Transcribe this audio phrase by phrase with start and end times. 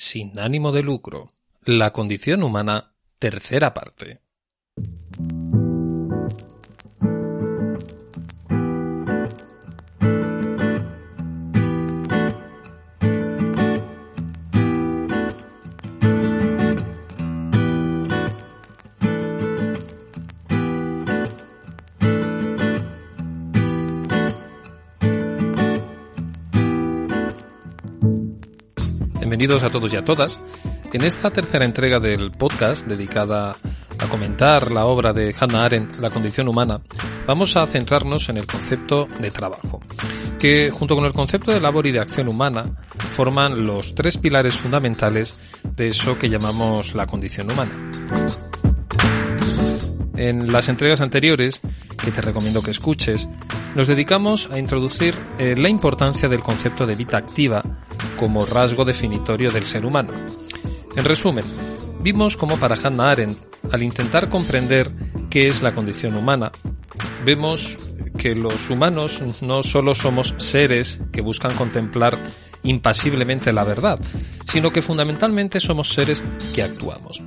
[0.00, 1.32] Sin ánimo de lucro.
[1.64, 4.20] La condición humana, tercera parte.
[29.38, 30.36] Bienvenidos a todos y a todas.
[30.92, 33.56] En esta tercera entrega del podcast dedicada
[33.96, 36.80] a comentar la obra de Hannah Arendt, La condición humana,
[37.24, 39.80] vamos a centrarnos en el concepto de trabajo,
[40.40, 44.56] que junto con el concepto de labor y de acción humana forman los tres pilares
[44.56, 47.70] fundamentales de eso que llamamos la condición humana.
[50.16, 51.60] En las entregas anteriores,
[51.96, 53.28] que te recomiendo que escuches,
[53.76, 57.62] nos dedicamos a introducir eh, la importancia del concepto de vida activa
[58.18, 60.10] como rasgo definitorio del ser humano.
[60.96, 61.44] En resumen,
[62.00, 63.38] vimos cómo para Hannah Arendt,
[63.72, 64.90] al intentar comprender
[65.30, 66.52] qué es la condición humana,
[67.24, 67.76] vemos
[68.18, 72.18] que los humanos no solo somos seres que buscan contemplar
[72.64, 74.00] impasiblemente la verdad,
[74.50, 77.22] sino que fundamentalmente somos seres que actuamos.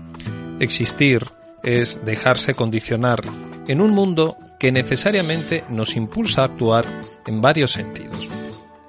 [0.60, 1.26] Existir
[1.64, 3.22] es dejarse condicionar
[3.68, 6.86] en un mundo que necesariamente nos impulsa a actuar
[7.26, 8.30] en varios sentidos.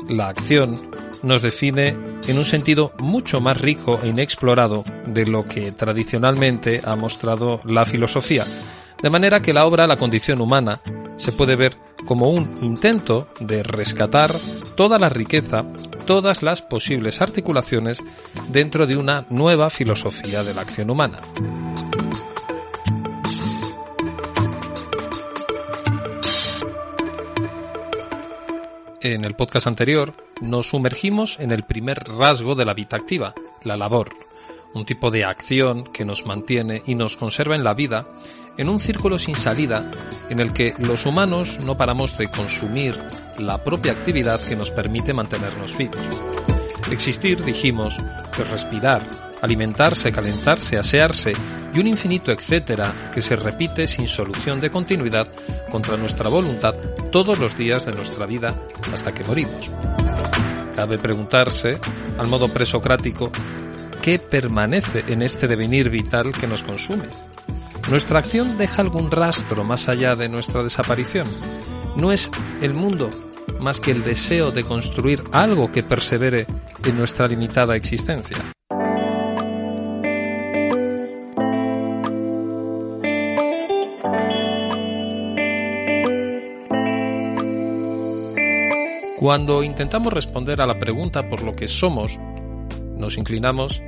[0.08, 0.74] La acción
[1.22, 6.96] nos define en un sentido mucho más rico e inexplorado de lo que tradicionalmente ha
[6.96, 8.46] mostrado la filosofía,
[9.02, 10.80] de manera que la obra La condición humana
[11.16, 11.76] se puede ver
[12.06, 14.34] como un intento de rescatar
[14.74, 15.64] toda la riqueza,
[16.06, 18.02] todas las posibles articulaciones
[18.48, 21.20] dentro de una nueva filosofía de la acción humana.
[29.04, 33.76] En el podcast anterior nos sumergimos en el primer rasgo de la vida activa, la
[33.76, 34.14] labor,
[34.74, 38.06] un tipo de acción que nos mantiene y nos conserva en la vida
[38.56, 39.90] en un círculo sin salida
[40.30, 42.96] en el que los humanos no paramos de consumir
[43.38, 45.98] la propia actividad que nos permite mantenernos vivos.
[46.92, 47.96] Existir, dijimos,
[48.36, 49.02] que respirar,
[49.42, 51.32] alimentarse, calentarse, asearse
[51.74, 55.28] y un infinito etcétera que se repite sin solución de continuidad
[55.70, 56.74] contra nuestra voluntad
[57.10, 58.54] todos los días de nuestra vida
[58.92, 59.70] hasta que morimos.
[60.74, 61.78] Cabe preguntarse,
[62.18, 63.30] al modo presocrático,
[64.00, 67.04] ¿qué permanece en este devenir vital que nos consume?
[67.90, 71.26] ¿Nuestra acción deja algún rastro más allá de nuestra desaparición?
[71.96, 72.30] ¿No es
[72.62, 73.10] el mundo
[73.60, 76.46] más que el deseo de construir algo que persevere
[76.84, 78.38] en nuestra limitada existencia?
[89.22, 92.18] Cuando intentamos responder a la pregunta por lo que somos,
[92.96, 93.80] nos inclinamos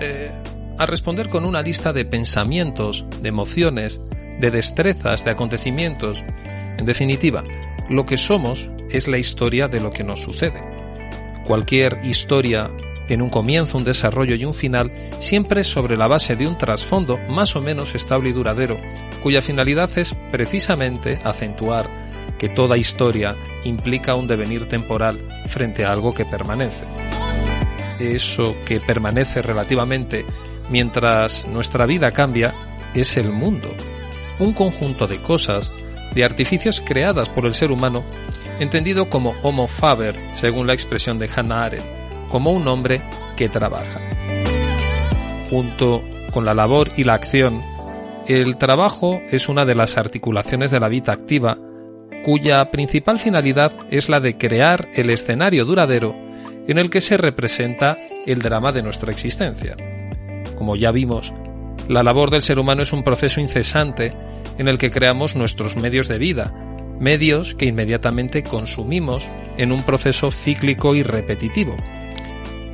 [0.00, 0.30] eh,
[0.78, 4.00] a responder con una lista de pensamientos, de emociones,
[4.38, 6.22] de destrezas, de acontecimientos.
[6.78, 7.42] En definitiva,
[7.88, 10.62] lo que somos es la historia de lo que nos sucede.
[11.44, 12.70] Cualquier historia
[13.08, 17.18] tiene un comienzo, un desarrollo y un final, siempre sobre la base de un trasfondo
[17.28, 18.76] más o menos estable y duradero,
[19.24, 22.09] cuya finalidad es precisamente acentuar
[22.40, 26.84] que toda historia implica un devenir temporal frente a algo que permanece.
[28.00, 30.24] Eso que permanece relativamente
[30.70, 32.54] mientras nuestra vida cambia
[32.94, 33.68] es el mundo,
[34.38, 35.70] un conjunto de cosas,
[36.14, 38.06] de artificios creadas por el ser humano,
[38.58, 41.84] entendido como homo faber, según la expresión de Hannah Arendt,
[42.30, 43.02] como un hombre
[43.36, 44.00] que trabaja.
[45.50, 47.60] Junto con la labor y la acción,
[48.26, 51.58] el trabajo es una de las articulaciones de la vida activa
[52.22, 56.14] cuya principal finalidad es la de crear el escenario duradero
[56.66, 59.76] en el que se representa el drama de nuestra existencia.
[60.56, 61.32] Como ya vimos,
[61.88, 64.12] la labor del ser humano es un proceso incesante
[64.58, 66.52] en el que creamos nuestros medios de vida,
[67.00, 69.26] medios que inmediatamente consumimos
[69.56, 71.76] en un proceso cíclico y repetitivo.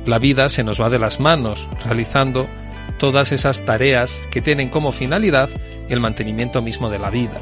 [0.05, 2.47] La vida se nos va de las manos realizando
[2.99, 5.49] todas esas tareas que tienen como finalidad
[5.89, 7.39] el mantenimiento mismo de la vida.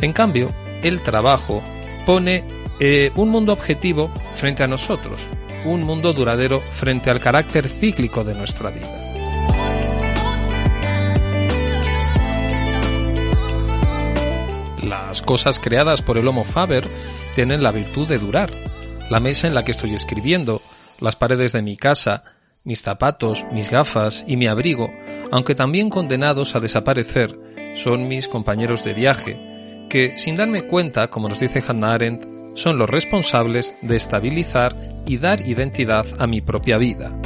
[0.00, 0.48] En cambio,
[0.84, 1.62] el trabajo
[2.06, 2.44] pone
[2.78, 5.20] eh, un mundo objetivo frente a nosotros,
[5.64, 9.00] un mundo duradero frente al carácter cíclico de nuestra vida.
[14.82, 16.86] Las cosas creadas por el Homo Faber
[17.34, 18.50] tienen la virtud de durar.
[19.10, 20.60] La mesa en la que estoy escribiendo,
[21.00, 22.24] las paredes de mi casa,
[22.64, 24.90] mis zapatos, mis gafas y mi abrigo,
[25.30, 27.38] aunque también condenados a desaparecer,
[27.74, 29.53] son mis compañeros de viaje,
[29.94, 34.74] que, sin darme cuenta, como nos dice Hannah Arendt, son los responsables de estabilizar
[35.06, 37.16] y dar identidad a mi propia vida.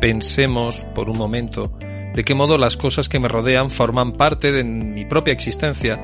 [0.00, 1.76] Pensemos, por un momento,
[2.14, 5.98] de qué modo las cosas que me rodean forman parte de mi propia existencia,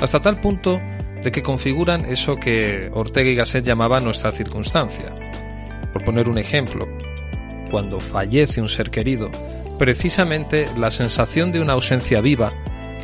[0.00, 0.80] hasta tal punto
[1.20, 5.12] de que configuran eso que Ortega y Gasset llamaba nuestra circunstancia.
[5.92, 6.86] Por poner un ejemplo,
[7.72, 9.32] cuando fallece un ser querido,
[9.80, 12.52] precisamente la sensación de una ausencia viva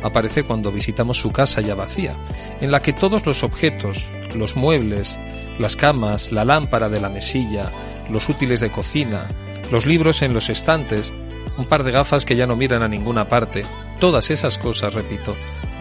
[0.03, 2.13] aparece cuando visitamos su casa ya vacía,
[2.61, 4.05] en la que todos los objetos,
[4.35, 5.17] los muebles,
[5.59, 7.71] las camas, la lámpara de la mesilla,
[8.09, 9.27] los útiles de cocina,
[9.71, 11.11] los libros en los estantes,
[11.57, 13.63] un par de gafas que ya no miran a ninguna parte,
[13.99, 15.35] todas esas cosas, repito,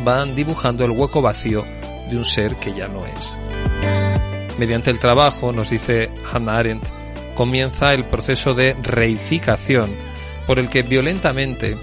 [0.05, 1.65] van dibujando el hueco vacío
[2.11, 3.37] de un ser que ya no es.
[4.59, 6.85] Mediante el trabajo, nos dice Hannah Arendt,
[7.35, 9.95] comienza el proceso de reificación,
[10.47, 11.77] por el que violentamente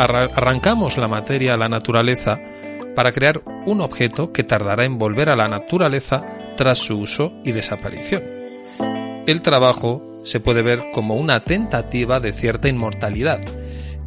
[0.00, 2.40] arrancamos la materia a la naturaleza
[2.94, 6.22] para crear un objeto que tardará en volver a la naturaleza
[6.56, 8.22] tras su uso y desaparición.
[9.26, 13.40] El trabajo se puede ver como una tentativa de cierta inmortalidad,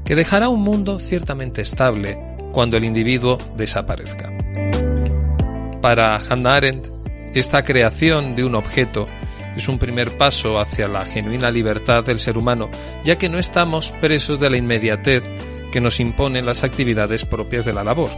[0.06, 2.18] que dejará un mundo ciertamente estable
[2.52, 4.32] cuando el individuo desaparezca.
[5.82, 6.88] Para Hannah Arendt,
[7.34, 9.08] esta creación de un objeto
[9.56, 12.70] es un primer paso hacia la genuina libertad del ser humano,
[13.04, 15.24] ya que no estamos presos de la inmediatez
[15.74, 18.12] que nos imponen las actividades propias de la labor.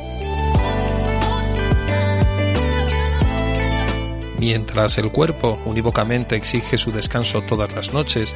[4.38, 8.36] Mientras el cuerpo unívocamente exige su descanso todas las noches,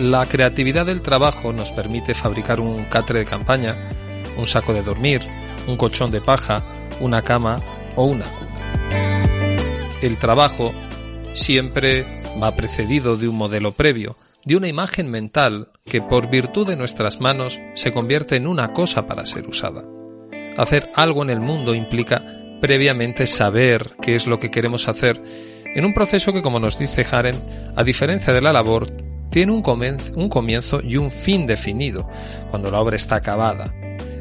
[0.00, 3.90] la creatividad del trabajo nos permite fabricar un catre de campaña,
[4.36, 5.22] un saco de dormir,
[5.68, 6.64] un colchón de paja,
[6.98, 7.62] una cama
[7.94, 9.22] o una cuna.
[10.02, 10.72] El trabajo
[11.34, 12.04] siempre
[12.42, 14.16] va precedido de un modelo previo,
[14.48, 19.06] de una imagen mental que por virtud de nuestras manos se convierte en una cosa
[19.06, 19.84] para ser usada.
[20.56, 22.24] Hacer algo en el mundo implica
[22.58, 25.22] previamente saber qué es lo que queremos hacer
[25.74, 27.38] en un proceso que, como nos dice Haren,
[27.76, 28.90] a diferencia de la labor,
[29.30, 32.08] tiene un, comienzo y un fin definido,
[32.48, 33.74] cuando la obra está acabada.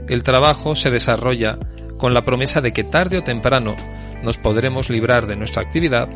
[0.09, 1.57] El trabajo se desarrolla
[1.97, 3.77] con la promesa de que tarde o temprano
[4.23, 6.09] nos podremos librar de nuestra actividad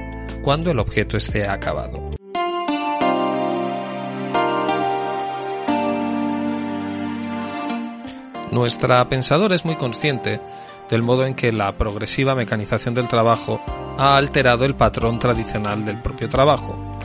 [0.43, 2.10] cuando el objeto esté acabado.
[8.51, 10.41] Nuestra pensadora es muy consciente
[10.89, 13.61] del modo en que la progresiva mecanización del trabajo
[13.97, 16.99] ha alterado el patrón tradicional del propio trabajo.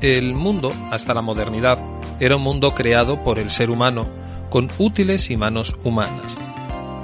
[0.00, 1.78] El mundo, hasta la modernidad,
[2.20, 4.06] era un mundo creado por el ser humano,
[4.48, 6.38] con útiles y manos humanas.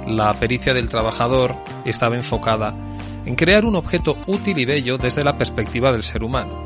[0.07, 2.73] La pericia del trabajador estaba enfocada
[3.25, 6.63] en crear un objeto útil y bello desde la perspectiva del ser humano.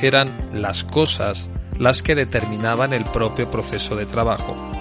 [0.00, 4.75] Eran las cosas las que determinaban el propio proceso de trabajo.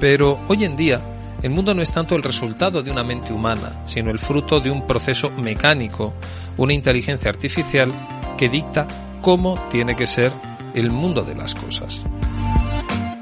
[0.00, 1.00] Pero hoy en día,
[1.42, 4.70] el mundo no es tanto el resultado de una mente humana, sino el fruto de
[4.70, 6.14] un proceso mecánico,
[6.56, 7.90] una inteligencia artificial
[8.36, 8.86] que dicta
[9.20, 10.32] cómo tiene que ser
[10.74, 12.04] el mundo de las cosas.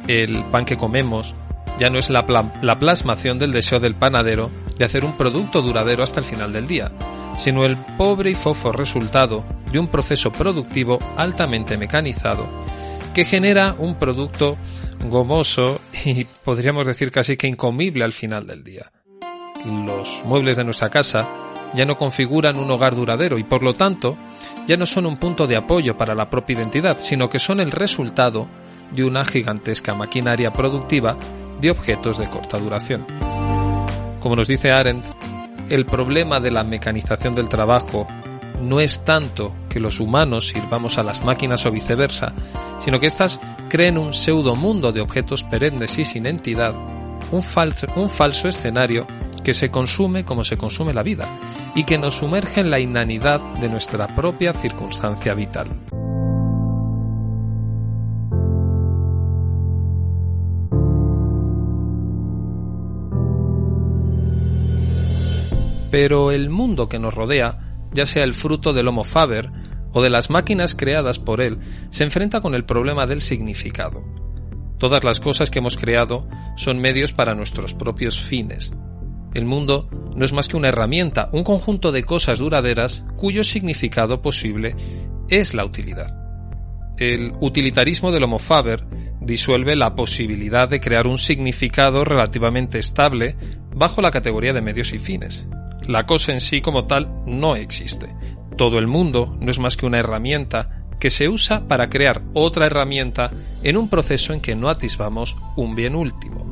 [0.06, 1.34] El pan que comemos
[1.78, 2.24] ya no es la,
[2.62, 6.66] la plasmación del deseo del panadero de hacer un producto duradero hasta el final del
[6.66, 6.92] día,
[7.38, 12.48] sino el pobre y fofo resultado de un proceso productivo altamente mecanizado
[13.14, 14.58] que genera un producto
[15.08, 18.90] gomoso y podríamos decir casi que incomible al final del día.
[19.64, 21.28] Los muebles de nuestra casa
[21.74, 24.18] ya no configuran un hogar duradero y por lo tanto
[24.66, 27.70] ya no son un punto de apoyo para la propia identidad, sino que son el
[27.70, 28.48] resultado
[28.90, 31.16] de una gigantesca maquinaria productiva
[31.60, 33.06] de objetos de corta duración.
[34.20, 35.04] Como nos dice Arendt,
[35.70, 38.06] el problema de la mecanización del trabajo
[38.60, 42.32] no es tanto que los humanos sirvamos a las máquinas o viceversa,
[42.78, 46.76] sino que éstas creen un pseudo mundo de objetos perennes y sin entidad,
[47.32, 49.04] un falso, un falso escenario
[49.42, 51.26] que se consume como se consume la vida
[51.74, 55.66] y que nos sumerge en la inanidad de nuestra propia circunstancia vital.
[65.90, 69.50] Pero el mundo que nos rodea, ya sea el fruto del Homo Faber
[69.92, 71.60] o de las máquinas creadas por él,
[71.90, 74.04] se enfrenta con el problema del significado.
[74.78, 78.72] Todas las cosas que hemos creado son medios para nuestros propios fines.
[79.32, 84.20] El mundo no es más que una herramienta, un conjunto de cosas duraderas cuyo significado
[84.20, 84.74] posible
[85.28, 86.20] es la utilidad.
[86.98, 88.86] el utilitarismo del Homo Faber
[89.20, 93.36] disuelve la posibilidad de crear un significado relativamente estable
[93.74, 95.48] bajo la categoría de medios y fines.
[95.86, 98.14] La cosa en sí como tal no existe.
[98.56, 102.66] Todo el mundo no es más que una herramienta que se usa para crear otra
[102.66, 103.30] herramienta
[103.62, 106.44] en un proceso en que no atisbamos un bien último.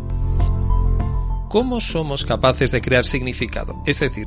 [1.49, 3.83] ¿Cómo somos capaces de crear significado?
[3.87, 4.27] Es decir,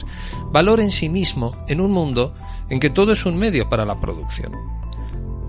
[0.52, 2.34] valor en sí mismo en un mundo
[2.70, 4.54] en que todo es un medio para la producción.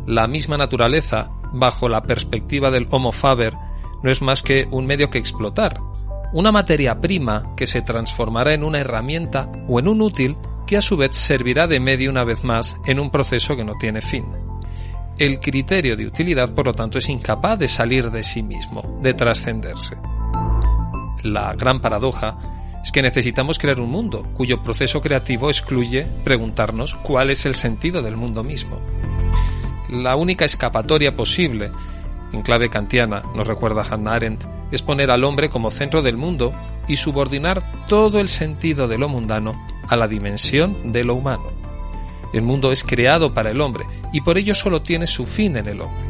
[0.07, 3.55] La misma naturaleza, bajo la perspectiva del Homo Faber,
[4.03, 5.81] no es más que un medio que explotar,
[6.33, 10.83] una materia prima que se transformará en una herramienta o en un útil que a
[10.83, 14.27] su vez servirá de medio una vez más en un proceso que no tiene fin.
[15.19, 19.15] El criterio de utilidad, por lo tanto, es incapaz de salir de sí mismo, de
[19.15, 19.97] trascenderse.
[21.23, 22.37] La gran paradoja
[22.83, 28.03] es que necesitamos crear un mundo cuyo proceso creativo excluye preguntarnos cuál es el sentido
[28.03, 28.79] del mundo mismo.
[29.89, 31.71] La única escapatoria posible,
[32.33, 36.53] en clave kantiana, nos recuerda Hannah Arendt, es poner al hombre como centro del mundo
[36.89, 39.55] y subordinar todo el sentido de lo mundano
[39.89, 41.51] a la dimensión de lo humano.
[42.33, 45.67] El mundo es creado para el hombre y por ello solo tiene su fin en
[45.67, 46.05] el hombre.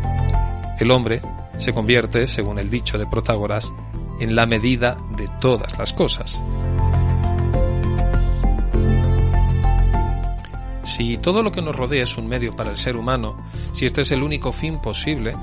[0.79, 1.23] El hombre
[1.59, 3.73] se convierte, según el dicho de Protágoras,
[4.21, 6.43] en la medida de todas las cosas.
[10.83, 13.37] Si todo lo que nos rodea es un medio para el ser humano,
[13.73, 15.37] si este es el único fin posible,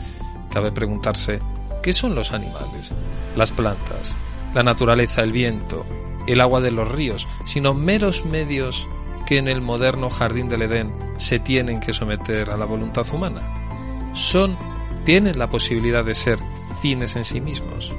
[0.49, 1.39] cabe preguntarse,
[1.83, 2.91] ¿qué son los animales,
[3.35, 4.17] las plantas,
[4.55, 5.85] la naturaleza, el viento,
[6.25, 8.87] el agua de los ríos, sino meros medios
[9.27, 14.11] que en el moderno jardín del Edén se tienen que someter a la voluntad humana?
[14.13, 14.57] Son,
[15.05, 16.39] tienen la posibilidad de ser
[16.81, 17.93] fines en sí mismos.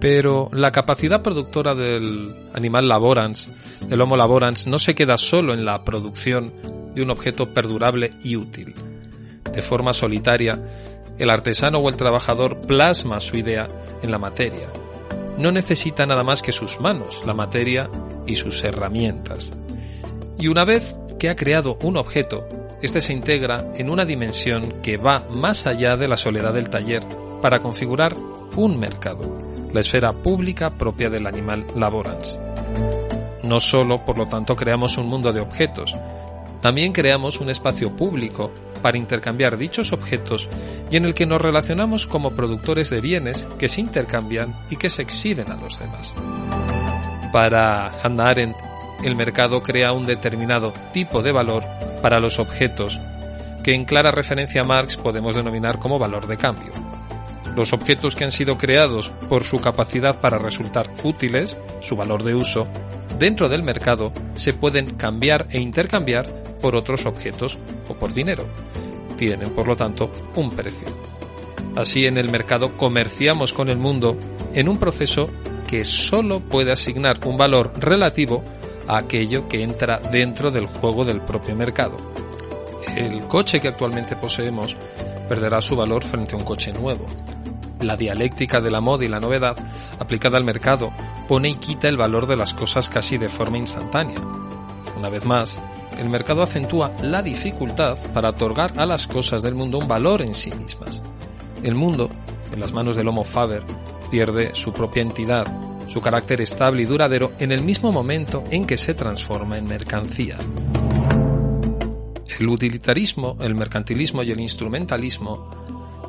[0.00, 3.50] Pero la capacidad productora del animal laborans,
[3.86, 6.54] del Homo laborans, no se queda solo en la producción
[6.94, 8.74] de un objeto perdurable y útil.
[9.52, 10.58] De forma solitaria,
[11.18, 13.68] el artesano o el trabajador plasma su idea
[14.02, 14.68] en la materia.
[15.36, 17.90] No necesita nada más que sus manos, la materia
[18.26, 19.52] y sus herramientas.
[20.38, 22.48] Y una vez que ha creado un objeto,
[22.80, 27.02] este se integra en una dimensión que va más allá de la soledad del taller
[27.40, 28.14] para configurar
[28.56, 29.38] un mercado,
[29.72, 32.38] la esfera pública propia del animal laborans.
[33.42, 35.94] No solo, por lo tanto, creamos un mundo de objetos,
[36.60, 40.48] también creamos un espacio público para intercambiar dichos objetos
[40.90, 44.90] y en el que nos relacionamos como productores de bienes que se intercambian y que
[44.90, 46.14] se exhiben a los demás.
[47.32, 48.56] Para Hannah Arendt,
[49.04, 51.64] el mercado crea un determinado tipo de valor
[52.02, 52.98] para los objetos
[53.62, 56.72] que en clara referencia a Marx podemos denominar como valor de cambio.
[57.56, 62.34] Los objetos que han sido creados por su capacidad para resultar útiles, su valor de
[62.34, 62.68] uso,
[63.18, 66.26] dentro del mercado se pueden cambiar e intercambiar
[66.60, 68.44] por otros objetos o por dinero.
[69.16, 70.86] Tienen, por lo tanto, un precio.
[71.76, 74.16] Así en el mercado comerciamos con el mundo
[74.54, 75.28] en un proceso
[75.66, 78.42] que solo puede asignar un valor relativo
[78.88, 81.96] a aquello que entra dentro del juego del propio mercado.
[82.96, 84.76] El coche que actualmente poseemos
[85.28, 87.06] perderá su valor frente a un coche nuevo.
[87.80, 89.56] La dialéctica de la moda y la novedad,
[89.98, 90.92] aplicada al mercado,
[91.28, 94.20] pone y quita el valor de las cosas casi de forma instantánea.
[94.96, 95.60] Una vez más,
[95.98, 100.34] el mercado acentúa la dificultad para otorgar a las cosas del mundo un valor en
[100.34, 101.02] sí mismas.
[101.62, 102.08] El mundo,
[102.52, 103.64] en las manos del Homo Faber,
[104.10, 105.46] pierde su propia entidad,
[105.88, 110.36] su carácter estable y duradero en el mismo momento en que se transforma en mercancía.
[112.38, 115.50] El utilitarismo, el mercantilismo y el instrumentalismo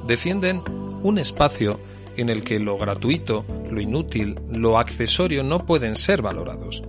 [0.07, 0.63] defienden
[1.03, 1.79] un espacio
[2.17, 6.83] en el que lo gratuito, lo inútil, lo accesorio no pueden ser valorados.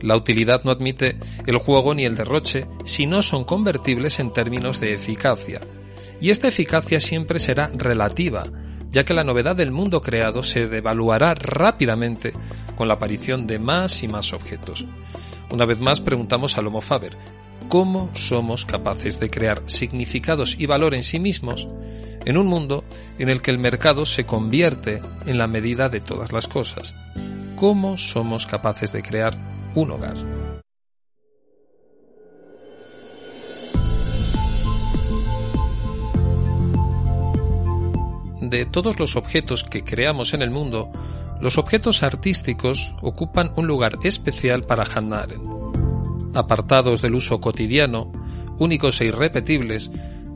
[0.00, 1.16] La utilidad no admite
[1.46, 5.60] el juego ni el derroche si no son convertibles en términos de eficacia.
[6.20, 8.44] Y esta eficacia siempre será relativa,
[8.90, 12.32] ya que la novedad del mundo creado se devaluará rápidamente
[12.76, 14.86] con la aparición de más y más objetos.
[15.50, 17.16] Una vez más preguntamos al Homo Faber,
[17.68, 21.68] ¿cómo somos capaces de crear significados y valor en sí mismos
[22.24, 22.84] en un mundo
[23.18, 26.94] en el que el mercado se convierte en la medida de todas las cosas?
[27.56, 29.36] ¿Cómo somos capaces de crear
[29.74, 30.16] un hogar?
[38.40, 40.90] De todos los objetos que creamos en el mundo,
[41.40, 45.26] los objetos artísticos ocupan un lugar especial para Hannah.
[46.34, 48.12] Apartados del uso cotidiano,
[48.58, 49.90] únicos e irrepetibles,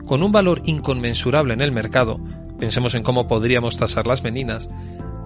[0.07, 2.19] con un valor inconmensurable en el mercado,
[2.57, 4.69] pensemos en cómo podríamos tasar las meninas,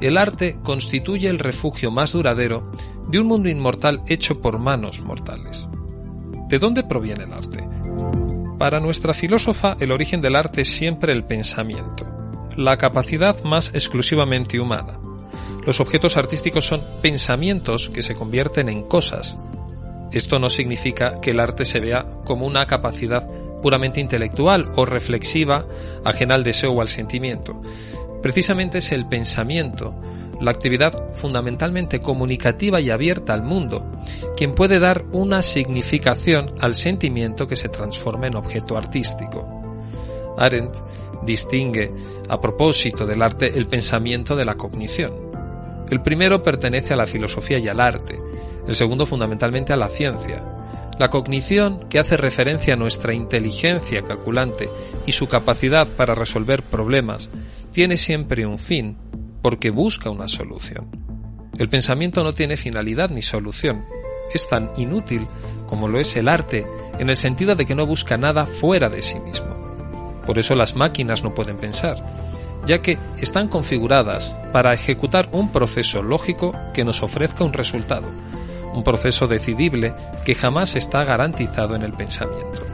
[0.02, 2.72] el arte constituye el refugio más duradero
[3.08, 5.68] de un mundo inmortal hecho por manos mortales.
[6.50, 7.64] ¿De dónde proviene el arte?
[8.58, 12.08] Para nuestra filósofa, el origen del arte es siempre el pensamiento,
[12.58, 15.00] la capacidad más exclusivamente humana.
[15.66, 19.38] Los objetos artísticos son pensamientos que se convierten en cosas.
[20.12, 23.28] Esto no significa que el arte se vea como una capacidad
[23.62, 25.66] puramente intelectual o reflexiva,
[26.04, 27.62] ajena al deseo o al sentimiento.
[28.22, 29.96] Precisamente es el pensamiento,
[30.42, 33.92] la actividad fundamentalmente comunicativa y abierta al mundo,
[34.36, 39.62] quien puede dar una significación al sentimiento que se transforma en objeto artístico.
[40.38, 40.76] Arendt
[41.24, 41.92] distingue,
[42.28, 45.32] a propósito del arte, el pensamiento de la cognición.
[45.90, 48.18] El primero pertenece a la filosofía y al arte,
[48.68, 50.44] el segundo fundamentalmente a la ciencia.
[51.02, 54.70] La cognición, que hace referencia a nuestra inteligencia calculante
[55.08, 57.32] y su capacidad para resolver problemas,
[57.72, 58.98] tiene siempre un fin,
[59.42, 60.92] porque busca una solución.
[61.58, 63.84] El pensamiento no tiene finalidad ni solución.
[64.32, 65.26] Es tan inútil
[65.66, 66.68] como lo es el arte,
[67.00, 70.22] en el sentido de que no busca nada fuera de sí mismo.
[70.28, 71.98] Por eso las máquinas no pueden pensar,
[72.68, 78.08] ya que están configuradas para ejecutar un proceso lógico que nos ofrezca un resultado,
[78.76, 82.66] un proceso decidible que jamás está garantizado en el pensamiento.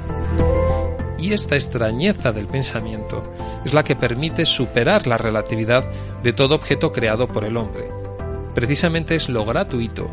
[1.20, 3.34] Y esta extrañeza del pensamiento
[3.66, 5.86] es la que permite superar la relatividad
[6.22, 7.90] de todo objeto creado por el hombre.
[8.54, 10.10] Precisamente es lo gratuito,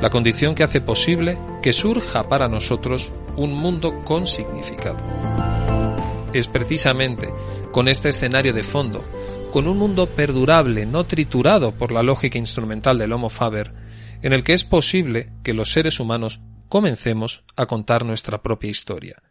[0.00, 4.98] la condición que hace posible que surja para nosotros un mundo con significado.
[6.32, 7.28] Es precisamente
[7.72, 9.04] con este escenario de fondo,
[9.52, 13.72] con un mundo perdurable, no triturado por la lógica instrumental del Homo Faber,
[14.22, 19.22] en el que es posible que los seres humanos comencemos a contar nuestra propia historia.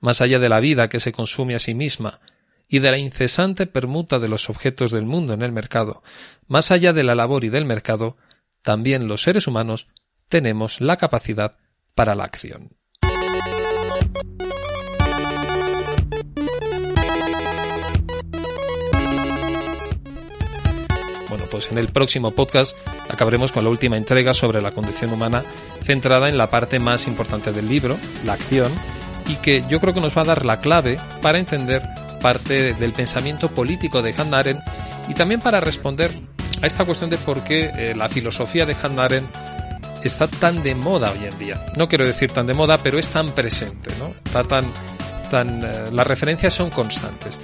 [0.00, 2.20] Más allá de la vida que se consume a sí misma
[2.68, 6.02] y de la incesante permuta de los objetos del mundo en el mercado,
[6.46, 8.16] más allá de la labor y del mercado,
[8.62, 9.88] también los seres humanos
[10.28, 11.58] tenemos la capacidad
[11.94, 12.76] para la acción.
[21.32, 22.76] Bueno, pues en el próximo podcast
[23.08, 25.42] acabaremos con la última entrega sobre la condición humana,
[25.82, 28.70] centrada en la parte más importante del libro, la acción,
[29.26, 31.80] y que yo creo que nos va a dar la clave para entender
[32.20, 34.62] parte del pensamiento político de Hannah Arendt
[35.08, 36.10] y también para responder
[36.60, 39.34] a esta cuestión de por qué eh, la filosofía de Hannah Arendt
[40.04, 41.64] está tan de moda hoy en día.
[41.78, 44.12] No quiero decir tan de moda, pero es tan presente, ¿no?
[44.22, 44.66] Está tan,
[45.30, 47.38] tan, eh, las referencias son constantes.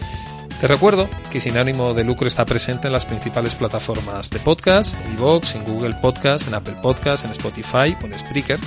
[0.60, 4.94] Te recuerdo que Sin ánimo de lucro está presente en las principales plataformas de podcast,
[5.06, 8.58] en iVoox, en Google Podcast, en Apple Podcast, en Spotify o en Spreaker.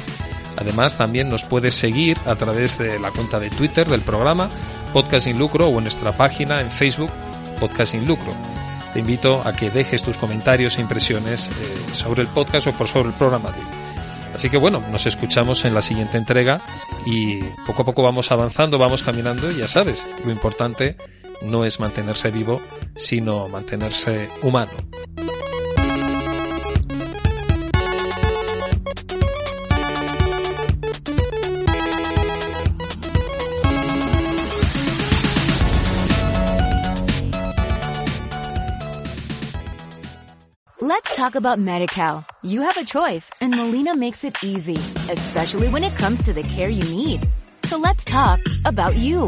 [0.58, 4.50] Además, también nos puedes seguir a través de la cuenta de Twitter del programa
[4.94, 7.12] Podcast Sin Lucro o en nuestra página en Facebook
[7.60, 8.34] Podcast Sin Lucro.
[8.94, 12.88] Te invito a que dejes tus comentarios e impresiones eh, sobre el podcast o por
[12.88, 13.60] sobre el programa de.
[14.34, 16.62] Así que bueno, nos escuchamos en la siguiente entrega
[17.06, 20.96] y poco a poco vamos avanzando, vamos caminando y ya sabes, lo importante
[21.42, 22.62] no es mantenerse vivo,
[22.96, 24.72] sino mantenerse humano.
[40.84, 42.26] Let's talk about MediCal.
[42.42, 44.78] You have a choice and Molina makes it easy,
[45.10, 47.30] especially when it comes to the care you need.
[47.66, 49.28] So let's talk about you,